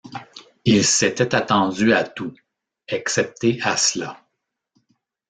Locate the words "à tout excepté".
1.93-3.59